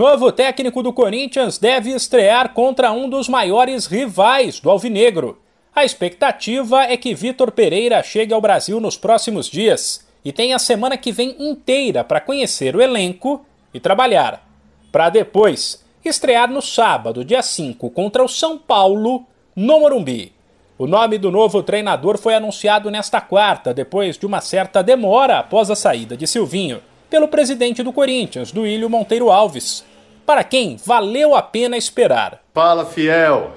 Novo 0.00 0.32
técnico 0.32 0.82
do 0.82 0.94
Corinthians 0.94 1.58
deve 1.58 1.90
estrear 1.90 2.54
contra 2.54 2.90
um 2.90 3.06
dos 3.06 3.28
maiores 3.28 3.84
rivais 3.84 4.58
do 4.58 4.70
Alvinegro. 4.70 5.38
A 5.76 5.84
expectativa 5.84 6.84
é 6.84 6.96
que 6.96 7.14
Vitor 7.14 7.52
Pereira 7.52 8.02
chegue 8.02 8.32
ao 8.32 8.40
Brasil 8.40 8.80
nos 8.80 8.96
próximos 8.96 9.46
dias 9.46 10.08
e 10.24 10.32
tenha 10.32 10.56
a 10.56 10.58
semana 10.58 10.96
que 10.96 11.12
vem 11.12 11.36
inteira 11.38 12.02
para 12.02 12.18
conhecer 12.18 12.74
o 12.74 12.80
elenco 12.80 13.44
e 13.74 13.78
trabalhar, 13.78 14.42
para 14.90 15.10
depois 15.10 15.84
estrear 16.02 16.50
no 16.50 16.62
sábado, 16.62 17.22
dia 17.22 17.42
5, 17.42 17.90
contra 17.90 18.24
o 18.24 18.28
São 18.28 18.56
Paulo, 18.56 19.26
no 19.54 19.80
Morumbi. 19.80 20.32
O 20.78 20.86
nome 20.86 21.18
do 21.18 21.30
novo 21.30 21.62
treinador 21.62 22.16
foi 22.16 22.34
anunciado 22.34 22.90
nesta 22.90 23.20
quarta, 23.20 23.74
depois 23.74 24.16
de 24.16 24.24
uma 24.24 24.40
certa 24.40 24.82
demora 24.82 25.40
após 25.40 25.70
a 25.70 25.76
saída 25.76 26.16
de 26.16 26.26
Silvinho, 26.26 26.80
pelo 27.10 27.28
presidente 27.28 27.82
do 27.82 27.92
Corinthians, 27.92 28.50
Duílio 28.50 28.88
Monteiro 28.88 29.30
Alves, 29.30 29.89
para 30.30 30.44
quem 30.44 30.76
valeu 30.86 31.34
a 31.34 31.42
pena 31.42 31.76
esperar. 31.76 32.40
Fala, 32.54 32.86
fiel! 32.86 33.52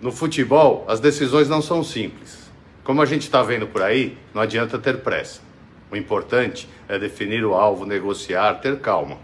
No 0.00 0.12
futebol, 0.12 0.84
as 0.86 1.00
decisões 1.00 1.48
não 1.48 1.60
são 1.60 1.82
simples. 1.82 2.52
Como 2.84 3.02
a 3.02 3.04
gente 3.04 3.22
está 3.22 3.42
vendo 3.42 3.66
por 3.66 3.82
aí, 3.82 4.16
não 4.32 4.40
adianta 4.40 4.78
ter 4.78 4.98
pressa. 4.98 5.40
O 5.90 5.96
importante 5.96 6.68
é 6.88 7.00
definir 7.00 7.44
o 7.44 7.52
alvo, 7.52 7.84
negociar, 7.84 8.60
ter 8.60 8.78
calma. 8.78 9.18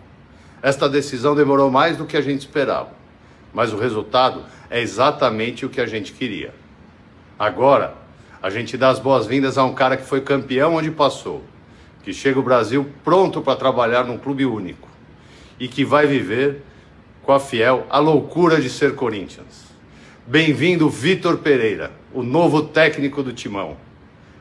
Esta 0.60 0.88
decisão 0.88 1.36
demorou 1.36 1.70
mais 1.70 1.96
do 1.96 2.06
que 2.06 2.16
a 2.16 2.20
gente 2.20 2.40
esperava, 2.40 2.90
mas 3.54 3.72
o 3.72 3.78
resultado 3.78 4.44
é 4.68 4.80
exatamente 4.80 5.64
o 5.64 5.68
que 5.68 5.80
a 5.80 5.86
gente 5.86 6.12
queria. 6.12 6.52
Agora, 7.38 7.94
a 8.42 8.50
gente 8.50 8.76
dá 8.76 8.88
as 8.88 8.98
boas-vindas 8.98 9.56
a 9.56 9.62
um 9.62 9.74
cara 9.74 9.96
que 9.96 10.04
foi 10.04 10.22
campeão 10.22 10.74
onde 10.74 10.90
passou, 10.90 11.44
que 12.02 12.12
chega 12.12 12.40
ao 12.40 12.44
Brasil 12.44 12.90
pronto 13.04 13.40
para 13.40 13.54
trabalhar 13.54 14.02
num 14.02 14.18
clube 14.18 14.44
único 14.44 14.88
e 15.60 15.68
que 15.68 15.84
vai 15.84 16.04
viver 16.04 16.64
com 17.22 17.32
a 17.32 17.40
fiel 17.40 17.86
a 17.90 17.98
loucura 17.98 18.60
de 18.60 18.70
ser 18.70 18.94
Corinthians. 18.94 19.70
Bem-vindo, 20.26 20.88
Vitor 20.88 21.38
Pereira, 21.38 21.90
o 22.14 22.22
novo 22.22 22.62
técnico 22.62 23.22
do 23.22 23.32
Timão. 23.32 23.76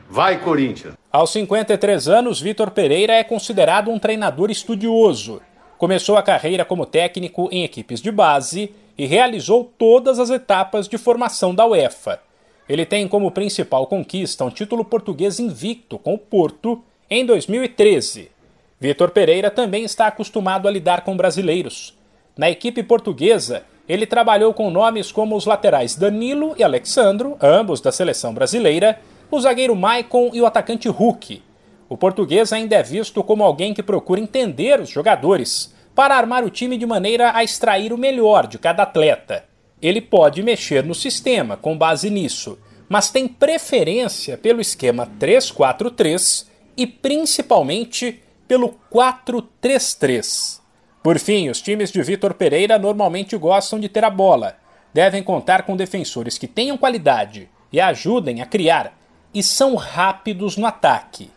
Vai, 0.08 0.40
Corinthians! 0.40 0.94
Aos 1.12 1.30
53 1.30 2.08
anos, 2.08 2.40
Vitor 2.40 2.70
Pereira 2.70 3.12
é 3.12 3.24
considerado 3.24 3.90
um 3.90 3.98
treinador 3.98 4.50
estudioso. 4.50 5.40
Começou 5.78 6.16
a 6.16 6.22
carreira 6.22 6.64
como 6.64 6.86
técnico 6.86 7.48
em 7.52 7.64
equipes 7.64 8.00
de 8.00 8.10
base 8.10 8.74
e 8.96 9.06
realizou 9.06 9.72
todas 9.78 10.18
as 10.18 10.30
etapas 10.30 10.88
de 10.88 10.98
formação 10.98 11.54
da 11.54 11.66
UEFA. 11.66 12.20
Ele 12.68 12.86
tem 12.86 13.08
como 13.08 13.30
principal 13.30 13.86
conquista 13.86 14.44
um 14.44 14.50
título 14.50 14.84
português 14.84 15.40
invicto 15.40 15.98
com 15.98 16.14
o 16.14 16.18
Porto 16.18 16.82
em 17.08 17.26
2013. 17.26 18.30
Vitor 18.78 19.10
Pereira 19.10 19.50
também 19.50 19.84
está 19.84 20.06
acostumado 20.06 20.68
a 20.68 20.70
lidar 20.70 21.02
com 21.02 21.16
brasileiros. 21.16 21.99
Na 22.36 22.50
equipe 22.50 22.82
portuguesa, 22.82 23.64
ele 23.88 24.06
trabalhou 24.06 24.54
com 24.54 24.70
nomes 24.70 25.10
como 25.10 25.36
os 25.36 25.46
laterais 25.46 25.96
Danilo 25.96 26.54
e 26.56 26.62
Alexandro, 26.62 27.36
ambos 27.40 27.80
da 27.80 27.90
seleção 27.90 28.32
brasileira, 28.32 29.00
o 29.30 29.40
zagueiro 29.40 29.74
Maicon 29.74 30.30
e 30.32 30.40
o 30.40 30.46
atacante 30.46 30.88
Hulk. 30.88 31.42
O 31.88 31.96
português 31.96 32.52
ainda 32.52 32.76
é 32.76 32.82
visto 32.84 33.22
como 33.24 33.42
alguém 33.42 33.74
que 33.74 33.82
procura 33.82 34.20
entender 34.20 34.80
os 34.80 34.88
jogadores 34.88 35.74
para 35.92 36.14
armar 36.14 36.44
o 36.44 36.50
time 36.50 36.78
de 36.78 36.86
maneira 36.86 37.32
a 37.34 37.42
extrair 37.42 37.92
o 37.92 37.98
melhor 37.98 38.46
de 38.46 38.58
cada 38.58 38.84
atleta. 38.84 39.44
Ele 39.82 40.00
pode 40.00 40.42
mexer 40.42 40.84
no 40.84 40.94
sistema 40.94 41.56
com 41.56 41.76
base 41.76 42.10
nisso, 42.10 42.58
mas 42.88 43.10
tem 43.10 43.26
preferência 43.26 44.38
pelo 44.38 44.60
esquema 44.60 45.08
3-4-3 45.18 46.46
e 46.76 46.86
principalmente 46.86 48.22
pelo 48.46 48.76
4-3-3. 48.92 50.59
Por 51.02 51.18
fim, 51.18 51.48
os 51.48 51.62
times 51.62 51.90
de 51.90 52.02
Vitor 52.02 52.34
Pereira 52.34 52.78
normalmente 52.78 53.36
gostam 53.36 53.80
de 53.80 53.88
ter 53.88 54.04
a 54.04 54.10
bola. 54.10 54.56
Devem 54.92 55.22
contar 55.22 55.62
com 55.62 55.76
defensores 55.76 56.36
que 56.36 56.46
tenham 56.46 56.76
qualidade 56.76 57.48
e 57.72 57.80
ajudem 57.80 58.42
a 58.42 58.46
criar, 58.46 58.98
e 59.32 59.42
são 59.42 59.76
rápidos 59.76 60.56
no 60.56 60.66
ataque. 60.66 61.30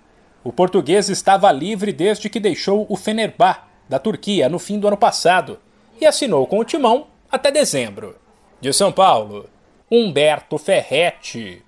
O 0.43 0.51
português 0.51 1.07
estava 1.07 1.51
livre 1.51 1.93
desde 1.93 2.29
que 2.29 2.39
deixou 2.39 2.85
o 2.89 2.97
Fenerbah, 2.97 3.63
da 3.87 3.99
Turquia, 3.99 4.49
no 4.49 4.59
fim 4.59 4.77
do 4.77 4.87
ano 4.87 4.97
passado, 4.97 5.59
e 6.01 6.05
assinou 6.05 6.45
com 6.45 6.59
o 6.59 6.65
timão 6.65 7.07
até 7.31 7.49
dezembro. 7.49 8.17
De 8.59 8.73
São 8.73 8.91
Paulo, 8.91 9.49
Humberto 9.89 10.57
Ferretti. 10.57 11.63